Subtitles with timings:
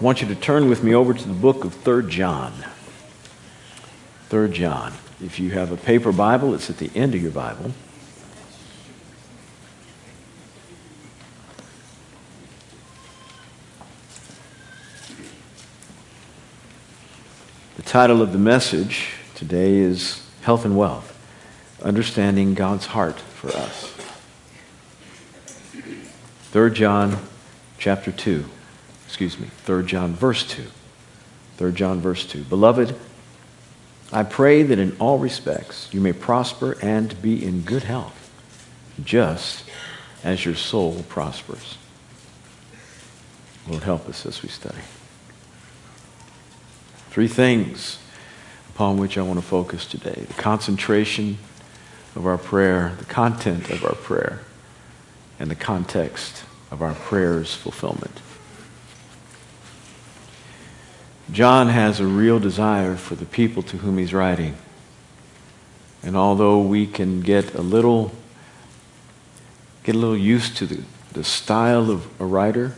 [0.00, 2.54] I want you to turn with me over to the book of Third John.
[4.30, 4.94] Third John.
[5.22, 7.72] If you have a paper Bible, it's at the end of your Bible.
[17.76, 21.14] The title of the message today is Health and Wealth
[21.82, 23.94] Understanding God's Heart for Us.
[26.52, 27.18] 3 John
[27.76, 28.46] chapter 2.
[29.10, 30.62] Excuse me, 3 John verse 2.
[31.56, 32.44] 3 John verse 2.
[32.44, 32.94] Beloved,
[34.12, 38.30] I pray that in all respects you may prosper and be in good health,
[39.02, 39.64] just
[40.22, 41.76] as your soul prospers.
[43.68, 44.78] Lord, help us as we study.
[47.10, 47.98] Three things
[48.68, 51.38] upon which I want to focus today the concentration
[52.14, 54.38] of our prayer, the content of our prayer,
[55.40, 58.20] and the context of our prayer's fulfillment.
[61.32, 64.56] John has a real desire for the people to whom he's writing.
[66.02, 68.12] And although we can get a little
[69.84, 72.74] get a little used to the, the style of a writer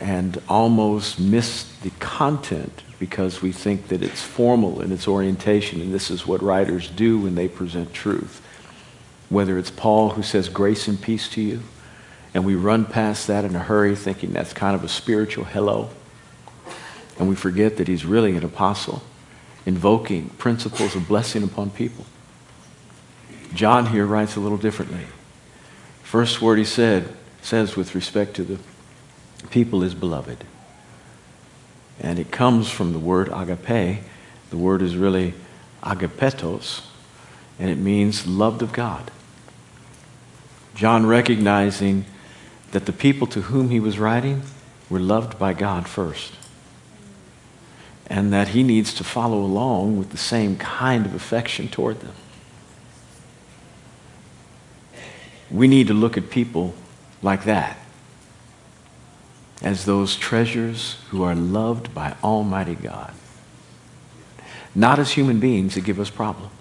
[0.00, 5.94] and almost miss the content because we think that it's formal in its orientation and
[5.94, 8.42] this is what writers do when they present truth.
[9.28, 11.62] Whether it's Paul who says grace and peace to you,
[12.34, 15.90] and we run past that in a hurry thinking that's kind of a spiritual hello
[17.18, 19.02] and we forget that he's really an apostle,
[19.66, 22.04] invoking principles of blessing upon people.
[23.54, 25.06] John here writes a little differently.
[26.02, 28.58] First word he said says with respect to the
[29.50, 30.44] people is beloved.
[32.00, 34.02] And it comes from the word agape.
[34.50, 35.34] The word is really
[35.82, 36.82] agapetos,
[37.58, 39.10] and it means loved of God.
[40.74, 42.04] John recognizing
[42.70, 44.42] that the people to whom he was writing
[44.88, 46.32] were loved by God first
[48.12, 52.12] and that he needs to follow along with the same kind of affection toward them.
[55.50, 56.74] We need to look at people
[57.22, 57.78] like that
[59.62, 63.14] as those treasures who are loved by Almighty God.
[64.74, 66.52] Not as human beings that give us problems,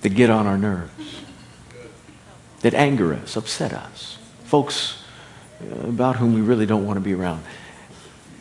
[0.00, 1.22] that get on our nerves,
[2.62, 5.00] that anger us, upset us, folks
[5.62, 7.44] uh, about whom we really don't want to be around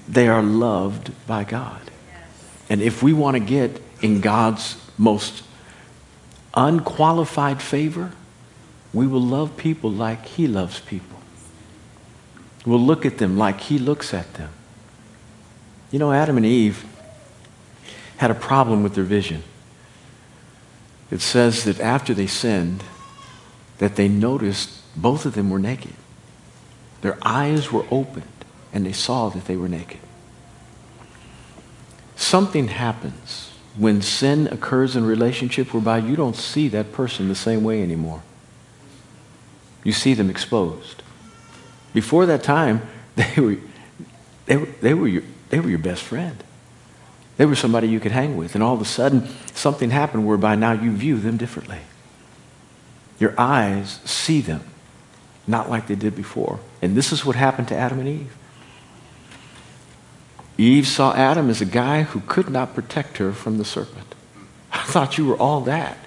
[0.08, 1.82] they are loved by God.
[2.70, 5.44] And if we want to get in God's most
[6.54, 8.12] unqualified favor,
[8.94, 11.20] we will love people like He loves people.
[12.66, 14.50] We'll look at them like He looks at them.
[15.92, 16.86] You know, Adam and Eve
[18.18, 19.44] had a problem with their vision.
[21.12, 22.84] It says that after they sinned,
[23.78, 25.94] that they noticed both of them were naked.
[27.02, 28.37] Their eyes were opened
[28.74, 30.00] and they saw that they were naked.
[32.16, 37.64] Something happens when sin occurs in relationship whereby you don't see that person the same
[37.64, 38.24] way anymore.
[39.84, 41.04] You see them exposed.
[41.94, 42.82] Before that time,
[43.16, 43.58] they were,
[44.46, 46.44] they were, they were, your, they were your best friend.
[47.38, 48.56] They were somebody you could hang with.
[48.56, 51.80] And all of a sudden, something happened whereby now you view them differently.
[53.20, 54.62] Your eyes see them,
[55.46, 56.60] not like they did before.
[56.82, 58.36] And this is what happened to Adam and Eve.
[60.58, 64.16] Eve saw Adam as a guy who could not protect her from the serpent.
[64.72, 65.98] I thought you were all that.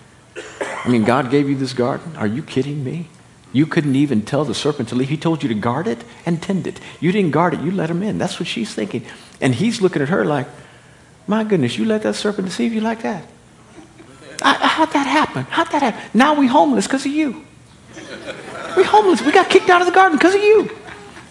[0.62, 2.16] I mean, God gave you this garden.
[2.16, 3.09] Are you kidding me?
[3.53, 5.09] You couldn't even tell the serpent to leave.
[5.09, 6.81] He told you to guard it and tend it.
[7.00, 8.19] You didn't guard it, you let him in.
[8.19, 9.05] That's what she's thinking.
[9.41, 10.47] And he's looking at her like,
[11.27, 13.25] my goodness, you let that serpent deceive you like that?
[14.43, 15.44] I, how'd that happen?
[15.44, 16.00] How'd that happen?
[16.15, 17.44] Now we homeless because of you.
[18.77, 19.21] We homeless.
[19.21, 20.71] We got kicked out of the garden because of you.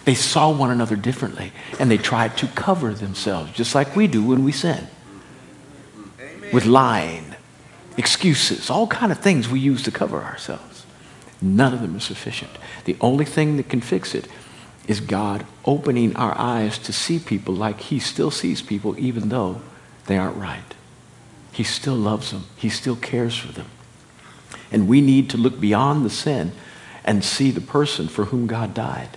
[0.04, 4.22] They saw one another differently and they tried to cover themselves, just like we do
[4.22, 4.86] when we sin.
[6.20, 6.52] Amen.
[6.52, 7.34] With lying,
[7.96, 10.86] excuses, all kind of things we use to cover ourselves.
[11.42, 12.50] None of them are sufficient.
[12.84, 14.26] The only thing that can fix it
[14.88, 19.60] is God opening our eyes to see people like He still sees people, even though
[20.06, 20.74] they aren't right.
[21.52, 23.66] He still loves them, He still cares for them.
[24.72, 26.52] And we need to look beyond the sin
[27.04, 29.16] and see the person for whom God died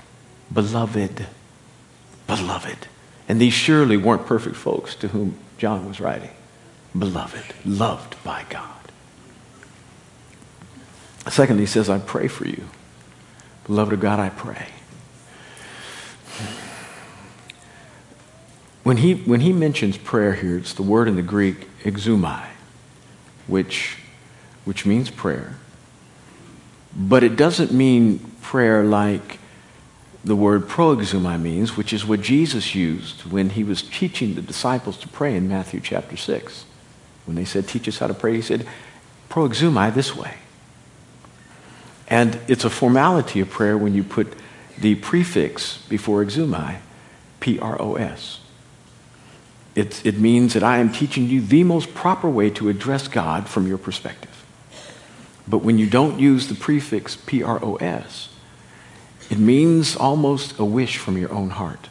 [0.54, 1.28] beloved.
[2.28, 2.88] Beloved.
[3.28, 6.32] And these surely weren't perfect folks to whom John was writing.
[6.98, 8.70] Beloved, loved by God.
[11.30, 12.66] Secondly, he says, I pray for you.
[13.66, 14.68] Beloved of God, I pray.
[18.84, 22.48] When he, when he mentions prayer here, it's the word in the Greek, exumai,
[23.48, 23.98] which,
[24.66, 25.56] which means prayer.
[26.94, 29.40] But it doesn't mean prayer like
[30.24, 34.98] the word proexumai means, which is what Jesus used when he was teaching the disciples
[35.00, 36.66] to pray in Matthew chapter 6.
[37.26, 38.66] When they said, Teach us how to pray, he said,
[39.30, 40.36] Proexumai this way.
[42.08, 44.34] And it's a formality of prayer when you put
[44.78, 46.78] the prefix before exumai,
[47.40, 48.40] P R O S.
[49.76, 53.50] It, it means that I am teaching you the most proper way to address God
[53.50, 54.46] from your perspective.
[55.48, 58.30] But when you don't use the prefix P R O S,
[59.34, 61.90] it means almost a wish from your own heart,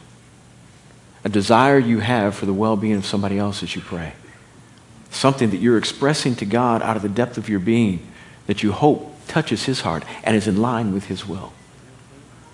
[1.25, 4.13] a desire you have for the well being of somebody else as you pray,
[5.11, 7.99] something that you're expressing to God out of the depth of your being
[8.47, 11.51] that you hope touches his heart and is in line with his will.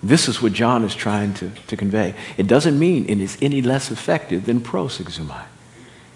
[0.02, 2.16] This is what John is trying to, to convey.
[2.36, 5.44] It doesn't mean it is any less effective than prosexumai.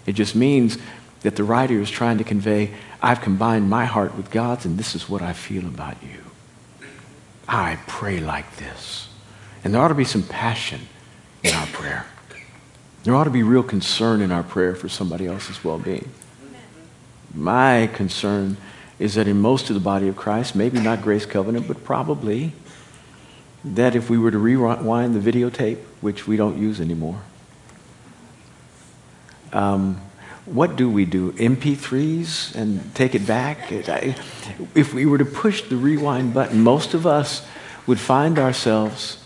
[0.05, 0.77] It just means
[1.21, 4.95] that the writer is trying to convey, I've combined my heart with God's, and this
[4.95, 6.24] is what I feel about you.
[7.47, 9.07] I pray like this.
[9.63, 10.81] And there ought to be some passion
[11.43, 12.05] in our prayer.
[13.03, 16.09] There ought to be real concern in our prayer for somebody else's well being.
[17.33, 18.57] My concern
[18.97, 22.53] is that in most of the body of Christ, maybe not Grace Covenant, but probably,
[23.63, 27.21] that if we were to rewind the videotape, which we don't use anymore,
[29.51, 30.01] um,
[30.45, 31.31] what do we do?
[31.33, 33.71] MP3s and take it back?
[33.71, 37.45] If we were to push the rewind button, most of us
[37.87, 39.23] would find ourselves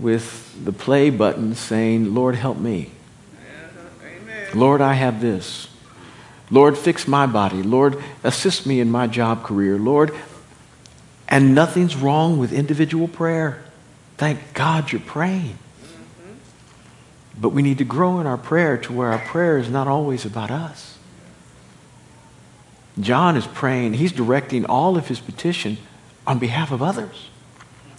[0.00, 2.90] with the play button saying, Lord, help me.
[4.54, 5.68] Lord, I have this.
[6.50, 7.62] Lord, fix my body.
[7.62, 9.78] Lord, assist me in my job career.
[9.78, 10.14] Lord,
[11.26, 13.62] and nothing's wrong with individual prayer.
[14.18, 15.58] Thank God you're praying.
[17.42, 20.24] But we need to grow in our prayer to where our prayer is not always
[20.24, 20.96] about us.
[23.00, 25.78] John is praying, he's directing all of his petition
[26.24, 27.30] on behalf of others.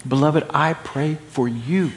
[0.07, 1.91] Beloved, I pray for you.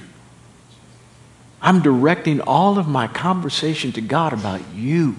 [1.63, 5.15] I'm directing all of my conversation to God about you.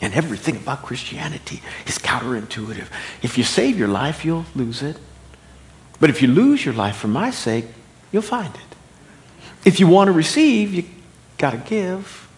[0.00, 2.86] And everything about Christianity is counterintuitive.
[3.20, 4.96] If you save your life, you'll lose it.
[6.00, 7.66] But if you lose your life for my sake,
[8.10, 8.67] you'll find it.
[9.64, 10.84] If you want to receive, you
[11.36, 12.28] got to give.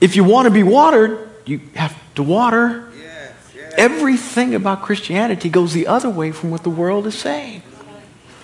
[0.00, 2.90] If you want to be watered, you have to water.
[2.98, 3.74] Yes, yes.
[3.76, 7.62] Everything about Christianity goes the other way from what the world is saying.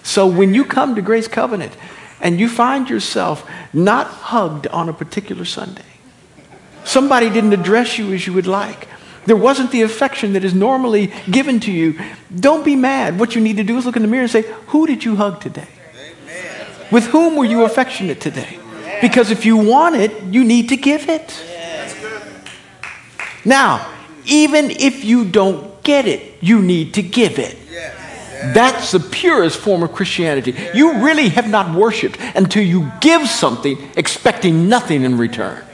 [0.02, 1.76] So when you come to Grace Covenant
[2.20, 5.82] and you find yourself not hugged on a particular Sunday,
[6.88, 8.88] Somebody didn't address you as you would like.
[9.26, 12.00] There wasn't the affection that is normally given to you.
[12.34, 13.18] Don't be mad.
[13.20, 15.16] What you need to do is look in the mirror and say, Who did you
[15.16, 15.68] hug today?
[16.90, 18.58] With whom were you affectionate today?
[19.00, 21.44] Because if you want it, you need to give it.
[23.44, 23.92] Now,
[24.26, 27.56] even if you don't get it, you need to give it.
[28.54, 30.54] That's the purest form of Christianity.
[30.72, 35.64] You really have not worshiped until you give something expecting nothing in return.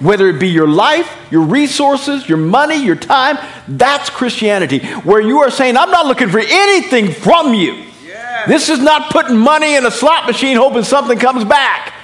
[0.00, 4.78] Whether it be your life, your resources, your money, your time, that's Christianity.
[4.78, 7.84] Where you are saying, I'm not looking for anything from you.
[8.46, 11.94] This is not putting money in a slot machine hoping something comes back.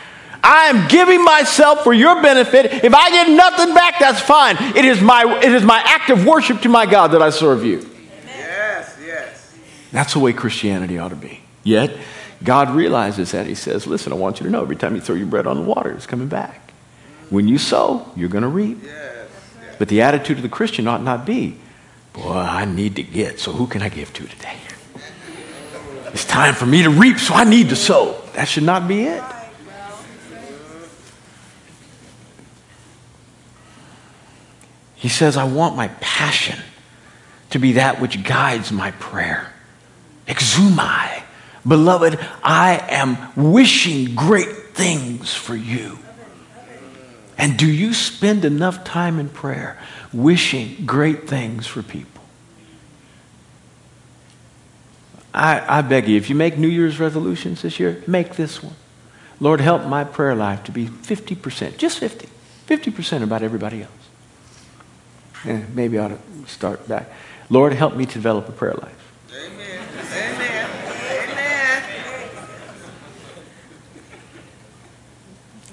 [0.42, 2.66] I am giving myself for your benefit.
[2.84, 4.56] If I get nothing back, that's fine.
[4.76, 7.64] It is my, it is my act of worship to my God that I serve
[7.64, 7.88] you.
[8.26, 9.56] Yes, yes.
[9.90, 11.40] That's the way Christianity ought to be.
[11.62, 11.96] Yet,
[12.42, 13.46] God realizes that.
[13.46, 15.56] He says, Listen, I want you to know every time you throw your bread on
[15.56, 16.72] the water, it's coming back.
[17.30, 18.80] When you sow, you're going to reap.
[18.84, 19.28] Yes.
[19.78, 21.56] But the attitude of the Christian ought not be,
[22.12, 24.58] boy, I need to get, so who can I give to today?
[26.14, 28.20] It's time for me to reap, so I need to sow.
[28.34, 29.22] That should not be it.
[34.94, 36.58] He says, I want my passion
[37.50, 39.52] to be that which guides my prayer.
[40.28, 41.24] Exumai.
[41.66, 45.98] Beloved, I am wishing great things for you.
[47.36, 49.78] And do you spend enough time in prayer
[50.12, 52.13] wishing great things for people?
[55.34, 58.76] I, I beg you, if you make New Year's resolutions this year, make this one.
[59.40, 62.28] Lord, help my prayer life to be 50%, just 50,
[62.68, 63.90] 50% about everybody else.
[65.44, 67.10] And maybe I ought to start back.
[67.50, 69.12] Lord, help me to develop a prayer life.
[69.34, 69.88] Amen.
[70.12, 70.70] Amen.
[71.28, 71.82] Amen.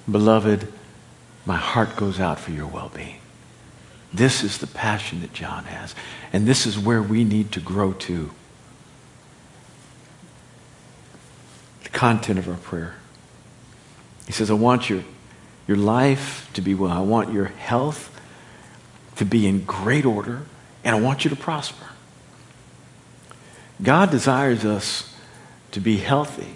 [0.10, 0.68] Beloved,
[1.46, 3.20] my heart goes out for your well being.
[4.12, 5.96] This is the passion that John has.
[6.34, 8.32] And this is where we need to grow to.
[12.02, 12.96] Content of our prayer.
[14.26, 15.04] He says, I want your,
[15.68, 16.90] your life to be well.
[16.90, 18.20] I want your health
[19.18, 20.42] to be in great order.
[20.84, 21.86] And I want you to prosper.
[23.84, 25.16] God desires us
[25.74, 26.56] to be healthy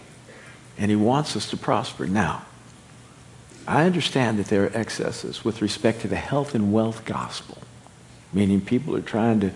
[0.80, 2.08] and He wants us to prosper.
[2.08, 2.44] Now,
[3.68, 7.60] I understand that there are excesses with respect to the health and wealth gospel,
[8.34, 9.52] meaning people are trying to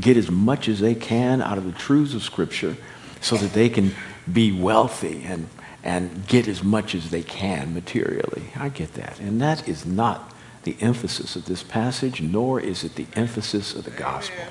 [0.00, 2.78] get as much as they can out of the truths of Scripture
[3.20, 3.94] so that they can
[4.30, 5.48] be wealthy and,
[5.82, 8.50] and get as much as they can materially.
[8.56, 9.20] I get that.
[9.20, 10.32] And that is not
[10.64, 14.44] the emphasis of this passage, nor is it the emphasis of the gospel.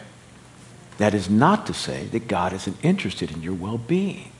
[0.97, 4.31] That is not to say that God isn't interested in your well being.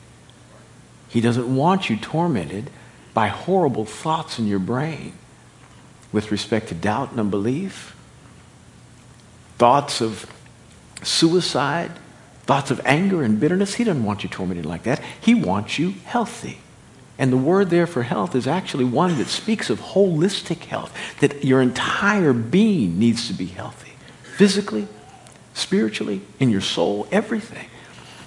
[1.10, 2.70] He doesn't want you tormented
[3.14, 5.14] by horrible thoughts in your brain
[6.12, 7.96] with respect to doubt and unbelief,
[9.58, 10.26] thoughts of
[11.04, 11.92] suicide,
[12.46, 13.76] thoughts of anger and bitterness.
[13.76, 15.02] He doesn't want you tormented like that.
[15.20, 16.60] He wants you healthy.
[17.18, 21.46] And the word there for health is actually one that speaks of holistic health, that
[21.46, 24.88] your entire being needs to be healthy physically,
[25.54, 27.68] spiritually, in your soul, everything.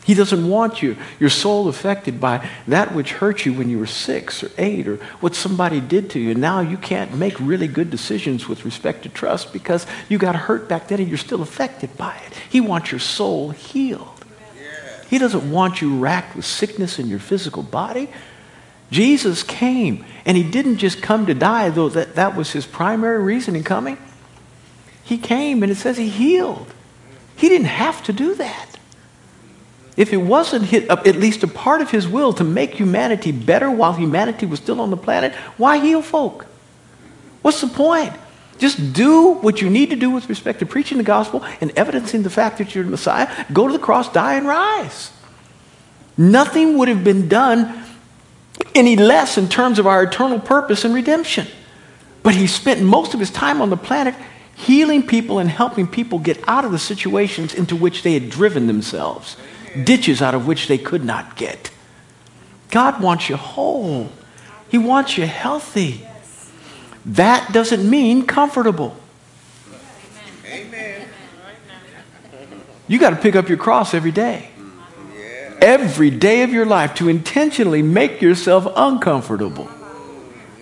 [0.08, 3.86] He doesn't want you, your soul affected by that which hurt you when you were
[3.86, 6.34] six or eight or what somebody did to you.
[6.34, 10.66] Now you can't make really good decisions with respect to trust because you got hurt
[10.66, 12.32] back then and you're still affected by it.
[12.48, 14.24] He wants your soul healed.
[15.10, 18.08] He doesn't want you racked with sickness in your physical body.
[18.90, 23.22] Jesus came, and he didn't just come to die, though that, that was his primary
[23.22, 23.98] reason in coming.
[25.04, 26.72] He came, and it says he healed.
[27.36, 28.67] He didn't have to do that
[29.98, 33.94] if it wasn't at least a part of his will to make humanity better while
[33.94, 36.46] humanity was still on the planet, why heal folk?
[37.42, 38.12] What's the point?
[38.58, 42.22] Just do what you need to do with respect to preaching the gospel and evidencing
[42.22, 43.28] the fact that you're the Messiah.
[43.52, 45.10] Go to the cross, die, and rise.
[46.16, 47.84] Nothing would have been done
[48.76, 51.48] any less in terms of our eternal purpose and redemption.
[52.22, 54.14] But he spent most of his time on the planet
[54.54, 58.68] healing people and helping people get out of the situations into which they had driven
[58.68, 59.36] themselves
[59.84, 61.70] ditches out of which they could not get.
[62.70, 64.10] God wants you whole,
[64.68, 66.04] He wants you healthy.
[67.06, 68.96] That doesn't mean comfortable.
[70.44, 71.08] Amen.
[72.86, 74.50] You got to pick up your cross every day.
[75.60, 79.68] Every day of your life to intentionally make yourself uncomfortable.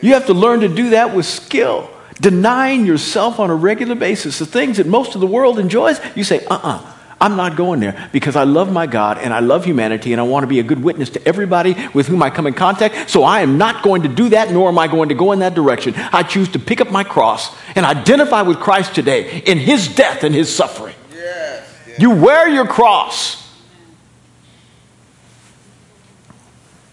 [0.00, 4.38] You have to learn to do that with skill, denying yourself on a regular basis.
[4.38, 6.80] The things that most of the world enjoys, you say, uh uh-uh.
[6.82, 10.20] uh I'm not going there because I love my God and I love humanity and
[10.20, 13.08] I want to be a good witness to everybody with whom I come in contact.
[13.08, 15.38] So I am not going to do that, nor am I going to go in
[15.38, 15.94] that direction.
[15.96, 20.24] I choose to pick up my cross and identify with Christ today in his death
[20.24, 20.94] and his suffering.
[21.10, 21.98] Yes, yes.
[21.98, 23.42] You wear your cross.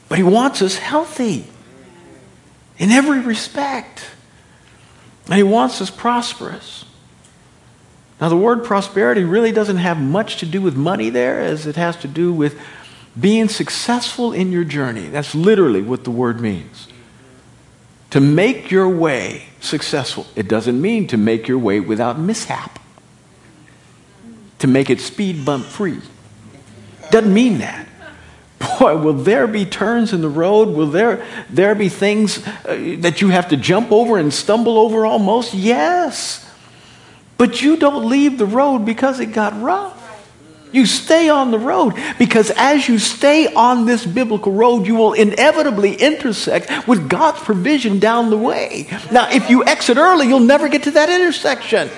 [0.08, 1.46] But he wants us healthy
[2.78, 4.06] in every respect.
[5.26, 6.86] And he wants us prosperous.
[8.24, 11.76] Now, the word prosperity really doesn't have much to do with money there as it
[11.76, 12.58] has to do with
[13.20, 15.10] being successful in your journey.
[15.10, 16.88] That's literally what the word means.
[18.12, 20.26] To make your way successful.
[20.38, 22.80] It doesn't mean to make your way without mishap,
[24.60, 26.00] to make it speed bump free.
[27.12, 27.90] Doesn't mean that.
[28.80, 30.70] Boy, will there be turns in the road?
[30.70, 35.06] Will there, there be things uh, that you have to jump over and stumble over
[35.06, 35.54] almost?
[35.54, 36.43] Yes.
[37.38, 40.00] But you don't leave the road because it got rough.
[40.74, 45.14] You stay on the road because as you stay on this biblical road, you will
[45.14, 48.88] inevitably intersect with God's provision down the way.
[49.12, 51.92] Now, if you exit early, you'll never get to that intersection.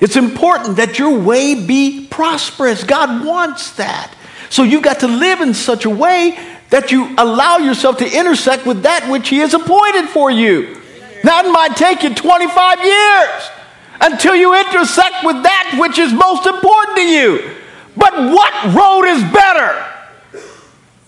[0.00, 2.84] It's important that your way be prosperous.
[2.84, 4.14] God wants that.
[4.48, 6.38] So you've got to live in such a way
[6.70, 10.80] that you allow yourself to intersect with that which He has appointed for you.
[11.24, 13.61] Now, it might take you 25 years
[14.02, 17.54] until you intersect with that which is most important to you.
[17.96, 19.86] But what road is better?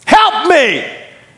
[0.06, 0.84] Help me.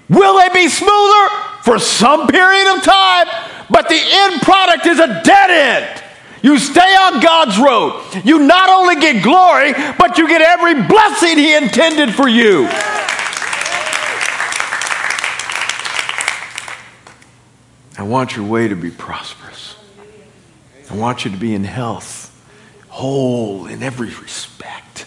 [0.08, 1.28] Will they be smoother?
[1.62, 3.26] For some period of time,
[3.68, 6.02] but the end product is a dead end.
[6.42, 8.04] You stay on God's road.
[8.24, 12.68] You not only get glory, but you get every blessing He intended for you.
[17.98, 19.45] I want your way to be prosperous.
[20.90, 22.32] I want you to be in health,
[22.88, 25.06] whole in every respect.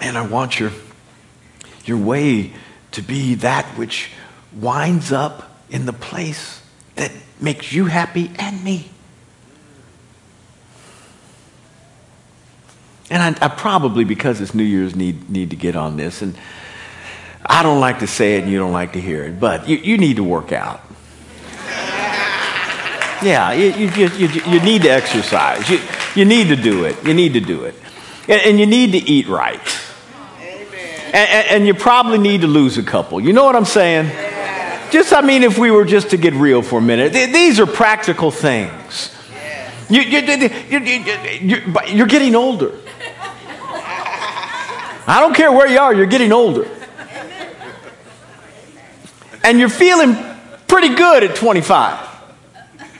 [0.00, 0.72] And I want your,
[1.84, 2.52] your way
[2.92, 4.10] to be that which
[4.54, 6.62] winds up in the place
[6.94, 8.90] that makes you happy and me.
[13.08, 16.22] And I, I, probably, because it's New Year's, need, need to get on this.
[16.22, 16.34] And
[17.44, 19.76] I don't like to say it and you don't like to hear it, but you,
[19.76, 20.80] you need to work out.
[23.22, 25.68] Yeah, you, you, you, you, need to exercise.
[25.70, 25.80] You,
[26.14, 27.02] you need to do it.
[27.04, 27.74] You need to do it.
[28.28, 29.60] And, and you need to eat right.
[30.40, 31.00] Amen.
[31.14, 33.20] and, and, you probably need to lose a couple.
[33.20, 34.10] You know what I'm saying?
[34.90, 37.66] Just, I mean, if we were just to get real for a minute, these are
[37.66, 39.12] practical things.
[39.88, 40.20] You, You,
[40.80, 41.04] you,
[41.40, 42.72] you, you're getting older.
[45.08, 46.68] I don't care where you are, you're getting older.
[49.44, 50.16] And you're feeling
[50.66, 52.05] pretty good at 25.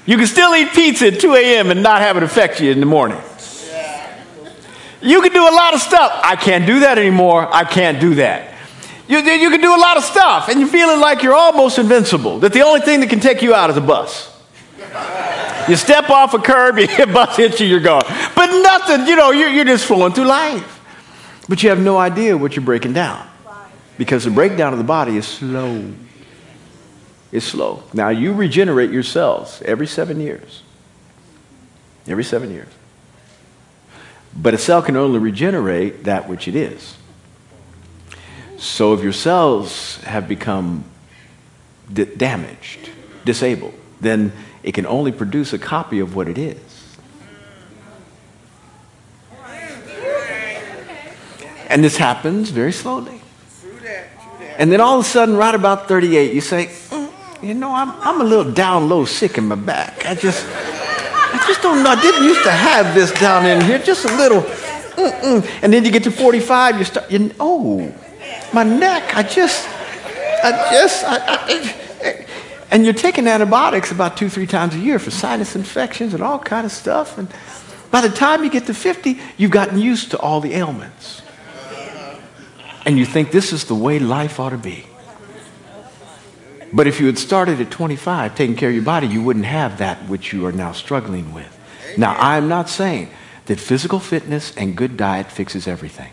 [0.07, 1.71] You can still eat pizza at 2 a.m.
[1.71, 3.21] and not have it affect you in the morning.
[5.03, 6.21] You can do a lot of stuff.
[6.25, 7.47] I can't do that anymore.
[7.53, 8.55] I can't do that.
[9.09, 12.41] You, you can do a lot of stuff, and you're feeling like you're almost invincible,
[12.41, 14.33] that the only thing that can take you out is a bus.
[15.69, 18.03] You step off a curb, a bus hits you, you're gone.
[18.35, 20.73] But nothing, you know, you're, you're just flowing through life.
[21.49, 23.29] But you have no idea what you're breaking down
[23.99, 25.93] because the breakdown of the body is slow.
[27.33, 27.83] It's slow.
[27.93, 30.63] Now, you regenerate your cells every seven years.
[32.07, 32.69] Every seven years.
[34.35, 36.97] But a cell can only regenerate that which it is.
[38.59, 40.85] So if your cells have become
[41.93, 42.91] d- damaged,
[43.25, 46.59] disabled, then it can only produce a copy of what it is.
[51.69, 53.21] And this happens very slowly.
[54.59, 56.71] And then all of a sudden, right about 38, you say,
[57.43, 60.07] you know, I'm, I'm a little down low sick in my back.
[60.07, 61.91] I just, I just don't know.
[61.91, 64.43] I didn't used to have this down in here, just a little.
[64.43, 65.49] Mm-mm.
[65.63, 67.95] And then you get to 45, you start, you, oh,
[68.53, 69.69] my neck, I just,
[70.43, 72.27] I just, I, I,
[72.71, 76.39] and you're taking antibiotics about two, three times a year for sinus infections and all
[76.39, 77.19] kind of stuff.
[77.19, 77.29] And
[77.91, 81.23] by the time you get to 50, you've gotten used to all the ailments
[82.87, 84.87] and you think this is the way life ought to be.
[86.73, 89.79] But if you had started at 25 taking care of your body, you wouldn't have
[89.79, 91.53] that which you are now struggling with.
[91.97, 93.11] Now, I'm not saying
[93.47, 96.13] that physical fitness and good diet fixes everything.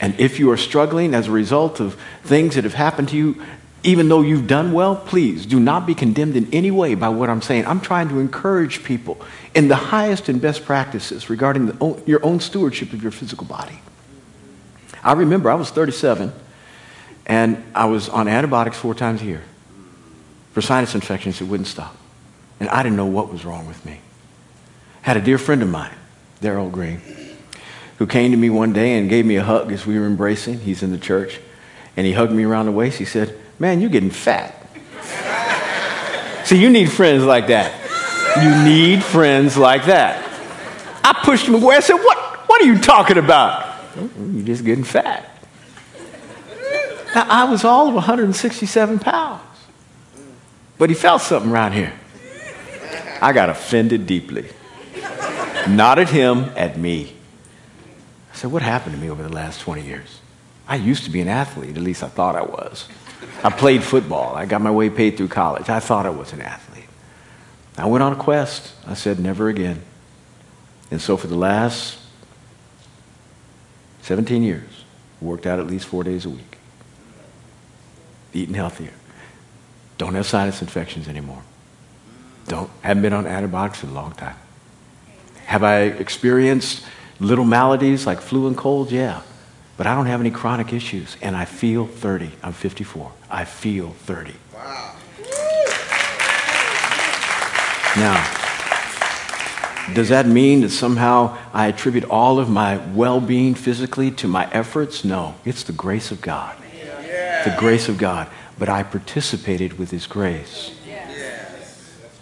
[0.00, 3.42] And if you are struggling as a result of things that have happened to you,
[3.82, 7.30] even though you've done well, please do not be condemned in any way by what
[7.30, 7.66] I'm saying.
[7.66, 9.20] I'm trying to encourage people
[9.54, 13.80] in the highest and best practices regarding the, your own stewardship of your physical body.
[15.02, 16.32] I remember I was 37
[17.28, 19.42] and I was on antibiotics four times a year
[20.52, 21.94] for sinus infections that wouldn't stop.
[22.58, 24.00] And I didn't know what was wrong with me.
[25.02, 25.94] Had a dear friend of mine,
[26.40, 27.00] Daryl Green,
[27.98, 30.58] who came to me one day and gave me a hug as we were embracing.
[30.60, 31.38] He's in the church.
[31.96, 32.98] And he hugged me around the waist.
[32.98, 34.54] He said, Man, you're getting fat.
[36.46, 37.74] See, you need friends like that.
[38.42, 40.24] You need friends like that.
[41.04, 41.76] I pushed him away.
[41.76, 43.76] I said, What, what are you talking about?
[43.96, 45.37] You're just getting fat.
[47.14, 49.42] Now, I was all of 167 pounds.
[50.76, 51.92] But he felt something around here.
[53.20, 54.48] I got offended deeply.
[55.68, 57.14] Not at him, at me.
[58.32, 60.20] I said, What happened to me over the last 20 years?
[60.68, 62.86] I used to be an athlete, at least I thought I was.
[63.42, 64.34] I played football.
[64.36, 65.68] I got my way paid through college.
[65.68, 66.88] I thought I was an athlete.
[67.76, 68.74] I went on a quest.
[68.86, 69.82] I said, Never again.
[70.90, 71.98] And so for the last
[74.02, 74.84] 17 years,
[75.20, 76.47] worked out at least four days a week,
[78.32, 78.92] eating healthier,
[79.96, 81.42] don't have sinus infections anymore,
[82.46, 84.36] don't, haven't been on antibiotics in a long time.
[85.46, 86.84] Have I experienced
[87.20, 88.92] little maladies like flu and cold?
[88.92, 89.22] Yeah.
[89.78, 92.32] But I don't have any chronic issues, and I feel 30.
[92.42, 93.12] I'm 54.
[93.30, 94.34] I feel 30.
[94.52, 94.94] Wow.
[97.96, 104.28] Now, does that mean that somehow I attribute all of my well being physically to
[104.28, 105.04] my efforts?
[105.04, 105.34] No.
[105.44, 106.56] It's the grace of God.
[107.48, 108.28] The grace of God.
[108.58, 110.74] But I participated with His grace.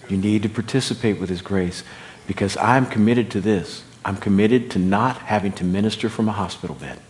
[0.09, 1.83] You need to participate with His grace
[2.27, 3.83] because I'm committed to this.
[4.05, 7.01] I'm committed to not having to minister from a hospital bed.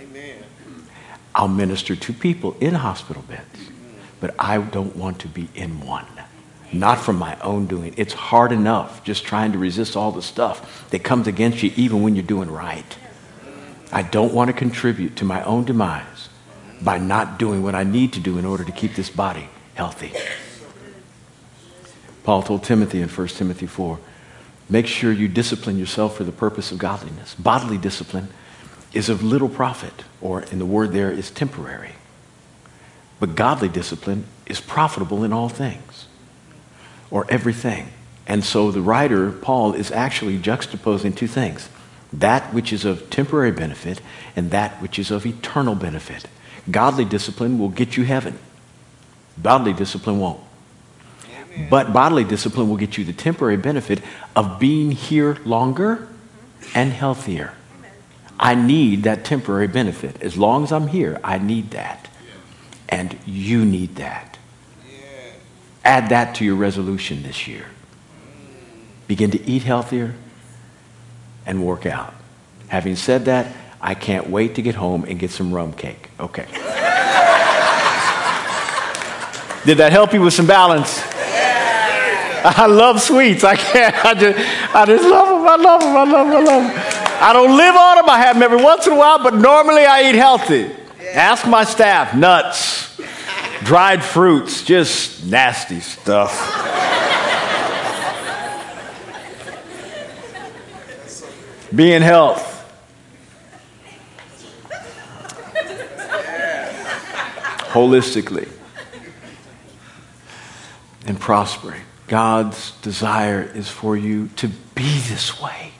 [0.00, 0.44] Amen.
[1.32, 3.70] I'll minister to people in hospital beds,
[4.18, 6.06] but I don't want to be in one
[6.72, 7.94] not from my own doing.
[7.96, 12.02] It's hard enough just trying to resist all the stuff that comes against you even
[12.02, 12.96] when you're doing right.
[13.92, 16.19] I don't want to contribute to my own demise
[16.82, 20.12] by not doing what I need to do in order to keep this body healthy.
[22.24, 23.98] Paul told Timothy in 1 Timothy 4
[24.68, 27.34] make sure you discipline yourself for the purpose of godliness.
[27.34, 28.28] Bodily discipline
[28.92, 31.92] is of little profit, or in the word there is temporary.
[33.18, 36.06] But godly discipline is profitable in all things
[37.10, 37.88] or everything.
[38.26, 41.68] And so the writer, Paul, is actually juxtaposing two things
[42.12, 44.00] that which is of temporary benefit
[44.34, 46.26] and that which is of eternal benefit.
[46.68, 48.38] Godly discipline will get you heaven,
[49.38, 50.40] bodily discipline won't.
[51.68, 54.00] But bodily discipline will get you the temporary benefit
[54.36, 56.08] of being here longer
[56.74, 57.54] and healthier.
[58.38, 60.22] I need that temporary benefit.
[60.22, 62.08] As long as I'm here, I need that.
[62.88, 64.38] And you need that.
[65.84, 67.66] Add that to your resolution this year.
[69.08, 70.14] Begin to eat healthier
[71.44, 72.14] and work out.
[72.68, 76.10] Having said that, I can't wait to get home and get some rum cake.
[76.18, 76.46] Okay.
[79.64, 80.98] Did that help you with some balance?
[80.98, 82.42] Yeah.
[82.44, 83.44] I love sweets.
[83.44, 83.94] I can't.
[84.04, 85.46] I just, I just love them.
[85.48, 85.96] I love them.
[85.96, 86.36] I love them.
[86.36, 87.00] I love them.
[87.22, 88.08] I don't live on them.
[88.08, 90.70] I have them every once in a while, but normally I eat healthy.
[91.12, 92.14] Ask my staff.
[92.14, 92.98] Nuts,
[93.62, 96.30] dried fruits, just nasty stuff.
[101.74, 102.49] Be in health.
[107.70, 108.48] Holistically
[111.06, 111.82] and prospering.
[112.08, 115.72] God's desire is for you to be this way.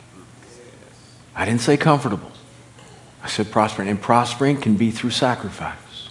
[1.34, 2.30] I didn't say comfortable.
[3.22, 3.88] I said prospering.
[3.88, 6.08] And prospering can be through sacrifice.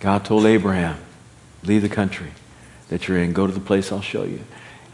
[0.00, 0.98] God told Abraham,
[1.62, 2.32] leave the country
[2.88, 4.40] that you're in, go to the place I'll show you.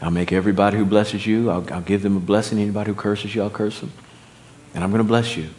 [0.01, 2.59] I'll make everybody who blesses you, I'll, I'll give them a blessing.
[2.59, 3.91] Anybody who curses you, I'll curse them.
[4.75, 5.49] And I'm going to bless you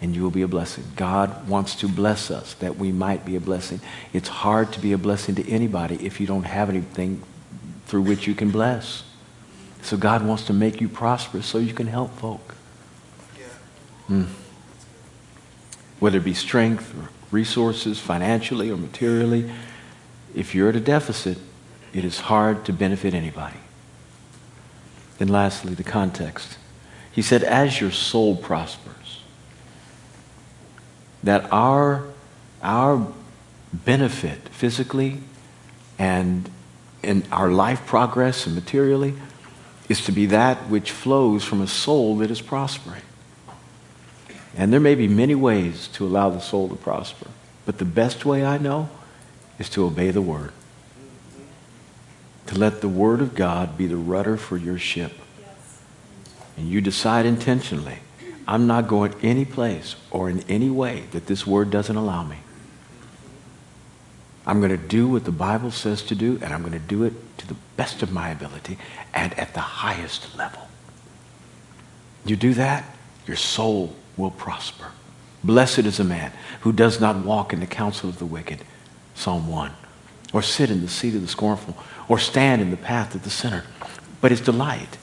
[0.00, 0.84] and you will be a blessing.
[0.96, 3.80] God wants to bless us that we might be a blessing.
[4.12, 7.22] It's hard to be a blessing to anybody if you don't have anything
[7.86, 9.02] through which you can bless.
[9.82, 12.54] So God wants to make you prosperous so you can help folk.
[14.06, 14.24] Hmm.
[15.98, 19.50] Whether it be strength or resources, financially or materially,
[20.34, 21.38] if you're at a deficit,
[21.92, 23.58] it is hard to benefit anybody.
[25.18, 26.56] Then, lastly, the context.
[27.10, 28.94] He said, As your soul prospers,
[31.22, 32.04] that our,
[32.62, 33.06] our
[33.72, 35.18] benefit physically
[35.98, 36.48] and
[37.02, 39.14] in our life progress and materially
[39.88, 43.02] is to be that which flows from a soul that is prospering.
[44.56, 47.28] And there may be many ways to allow the soul to prosper,
[47.64, 48.88] but the best way I know
[49.58, 50.52] is to obey the word.
[52.46, 55.12] To let the word of God be the rudder for your ship.
[56.56, 57.98] And you decide intentionally
[58.48, 62.38] I'm not going any place or in any way that this word doesn't allow me.
[64.46, 67.04] I'm going to do what the Bible says to do, and I'm going to do
[67.04, 68.78] it to the best of my ability
[69.12, 70.66] and at the highest level.
[72.24, 72.86] You do that,
[73.26, 74.92] your soul will prosper.
[75.44, 76.32] Blessed is a man
[76.62, 78.60] who does not walk in the counsel of the wicked,
[79.14, 79.72] Psalm 1,
[80.32, 81.76] or sit in the seat of the scornful,
[82.08, 83.64] or stand in the path of the sinner,
[84.22, 84.96] but his delight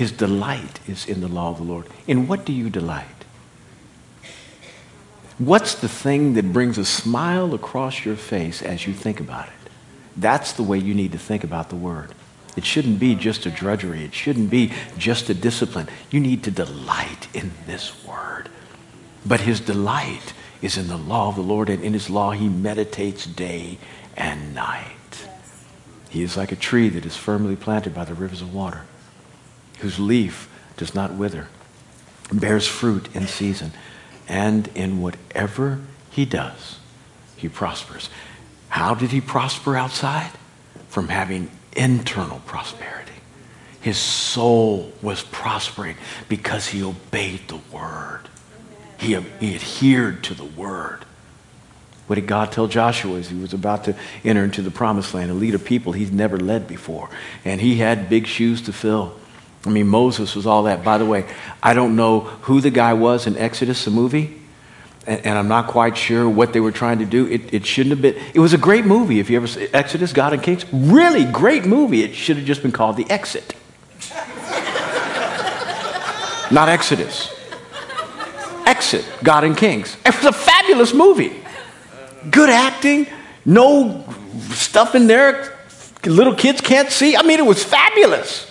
[0.00, 1.84] his delight is in the law of the Lord.
[2.06, 3.04] In what do you delight?
[5.36, 9.70] What's the thing that brings a smile across your face as you think about it?
[10.16, 12.14] That's the way you need to think about the Word.
[12.56, 14.02] It shouldn't be just a drudgery.
[14.02, 15.88] It shouldn't be just a discipline.
[16.10, 18.48] You need to delight in this Word.
[19.26, 20.32] But his delight
[20.62, 23.76] is in the law of the Lord, and in his law he meditates day
[24.16, 25.26] and night.
[26.08, 28.84] He is like a tree that is firmly planted by the rivers of water
[29.80, 31.48] whose leaf does not wither,
[32.32, 33.72] bears fruit in season,
[34.28, 36.78] and in whatever he does,
[37.36, 38.08] he prospers.
[38.68, 40.30] How did he prosper outside?
[40.88, 43.12] From having internal prosperity.
[43.80, 45.96] His soul was prospering
[46.28, 48.28] because he obeyed the word.
[48.98, 51.04] He, he adhered to the word.
[52.06, 55.30] What did God tell Joshua as he was about to enter into the promised land
[55.30, 57.08] and lead a people he'd never led before?
[57.44, 59.19] And he had big shoes to fill.
[59.64, 60.82] I mean, Moses was all that.
[60.82, 61.26] By the way,
[61.62, 64.40] I don't know who the guy was in Exodus, the movie,
[65.06, 67.26] and, and I'm not quite sure what they were trying to do.
[67.26, 68.16] It, it shouldn't have been.
[68.34, 69.20] It was a great movie.
[69.20, 72.02] If you ever see Exodus, God and Kings, really great movie.
[72.02, 73.54] It should have just been called The Exit,
[76.50, 77.34] not Exodus.
[78.66, 79.96] Exit, God and Kings.
[80.06, 81.32] It was a fabulous movie.
[82.30, 83.06] Good acting,
[83.44, 84.04] no
[84.52, 85.56] stuff in there
[86.06, 87.16] little kids can't see.
[87.16, 88.49] I mean, it was fabulous.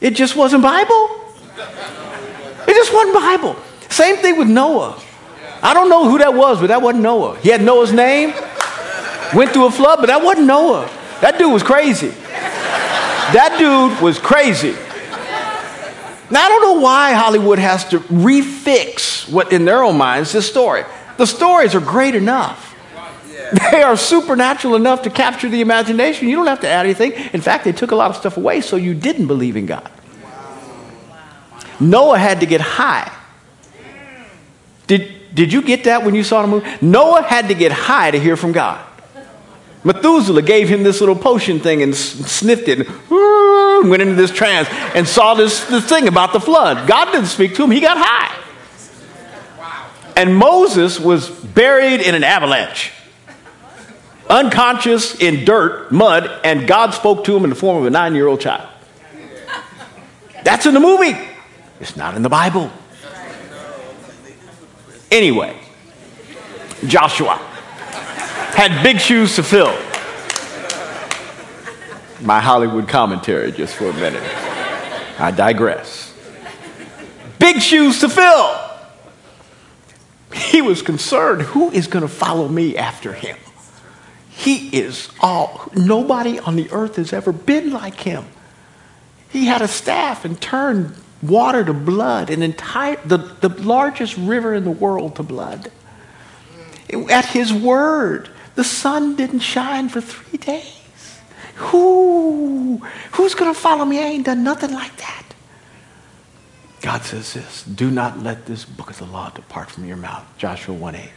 [0.00, 1.10] It just wasn't Bible.
[2.66, 3.56] It just wasn't Bible.
[3.88, 5.00] Same thing with Noah.
[5.62, 7.36] I don't know who that was, but that wasn't Noah.
[7.38, 8.32] He had Noah's name,
[9.34, 10.88] went through a flood, but that wasn't Noah.
[11.20, 12.08] That dude was crazy.
[12.08, 14.72] That dude was crazy.
[16.30, 20.48] Now, I don't know why Hollywood has to refix what in their own minds this
[20.48, 20.84] story.
[21.16, 22.67] The stories are great enough.
[23.70, 26.28] They are supernatural enough to capture the imagination.
[26.28, 27.12] You don't have to add anything.
[27.32, 29.90] In fact, they took a lot of stuff away so you didn't believe in God.
[31.80, 33.10] Noah had to get high.
[34.86, 36.68] Did, did you get that when you saw the movie?
[36.80, 38.84] Noah had to get high to hear from God.
[39.84, 44.68] Methuselah gave him this little potion thing and sniffed it and went into this trance
[44.94, 46.88] and saw this, this thing about the flood.
[46.88, 48.44] God didn't speak to him, he got high.
[50.16, 52.92] And Moses was buried in an avalanche,
[54.30, 58.14] unconscious in dirt, mud, and God spoke to him in the form of a nine
[58.14, 58.68] year old child.
[60.44, 61.16] That's in the movie,
[61.80, 62.70] it's not in the Bible.
[65.10, 65.56] Anyway,
[66.86, 67.36] Joshua
[68.54, 69.74] had big shoes to fill.
[72.20, 74.22] My Hollywood commentary just for a minute.
[75.18, 76.14] I digress.
[77.38, 78.58] Big shoes to fill.
[80.32, 83.36] He was concerned who is going to follow me after him?
[84.38, 88.24] He is all, nobody on the earth has ever been like him.
[89.30, 94.54] He had a staff and turned water to blood, an entire, the, the largest river
[94.54, 95.72] in the world to blood.
[97.10, 101.18] At his word, the sun didn't shine for three days.
[101.56, 102.76] Who,
[103.14, 103.98] who's going to follow me?
[103.98, 105.24] I ain't done nothing like that.
[106.80, 110.24] God says this Do not let this book of the law depart from your mouth.
[110.38, 111.10] Joshua 1 8.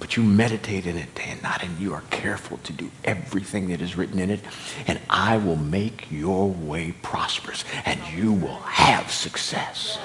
[0.00, 3.68] But you meditate in it day and night, and you are careful to do everything
[3.68, 4.40] that is written in it,
[4.86, 9.98] and I will make your way prosperous, and you will have success.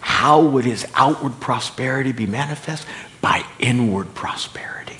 [0.00, 2.86] How would his outward prosperity be manifest?
[3.20, 4.96] By inward prosperity.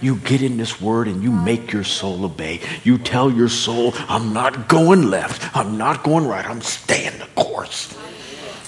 [0.00, 2.60] You get in this word and you make your soul obey.
[2.82, 5.56] You tell your soul, I'm not going left.
[5.56, 6.44] I'm not going right.
[6.44, 7.96] I'm staying the course.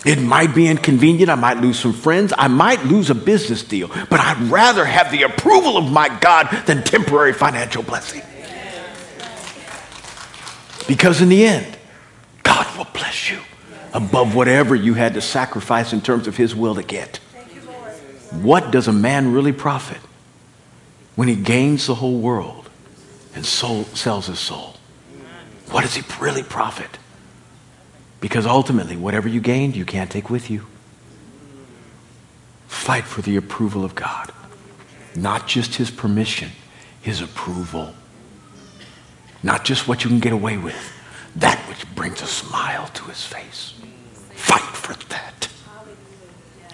[0.04, 1.30] It might be inconvenient.
[1.30, 2.32] I might lose some friends.
[2.36, 3.88] I might lose a business deal.
[3.88, 8.22] But I'd rather have the approval of my God than temporary financial blessing.
[10.86, 11.78] Because in the end,
[12.42, 13.38] God will bless you
[13.94, 17.18] above whatever you had to sacrifice in terms of His will to get.
[18.42, 20.00] What does a man really profit
[21.14, 22.68] when he gains the whole world
[23.34, 24.74] and soul, sells his soul?
[25.70, 26.98] What does he really profit?
[28.24, 30.64] Because ultimately, whatever you gained, you can't take with you.
[32.68, 34.32] Fight for the approval of God,
[35.14, 36.48] not just His permission,
[37.02, 37.92] His approval.
[39.42, 40.90] Not just what you can get away with,
[41.36, 43.74] that which brings a smile to His face.
[44.32, 45.50] Fight for that.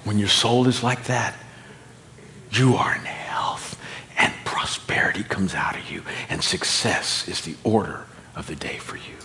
[0.05, 1.35] When your soul is like that,
[2.53, 3.77] you are in health
[4.19, 8.99] and prosperity comes out of you, and success is the order of the day for
[8.99, 9.20] you.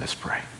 [0.00, 0.57] Let's pray.